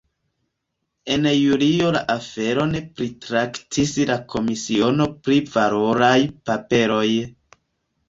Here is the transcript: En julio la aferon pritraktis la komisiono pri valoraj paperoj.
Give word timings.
En 1.15 1.27
julio 1.31 1.91
la 1.97 2.01
aferon 2.13 2.73
pritraktis 3.03 3.95
la 4.13 4.19
komisiono 4.35 5.11
pri 5.23 5.41
valoraj 5.55 6.19
paperoj. 6.53 7.09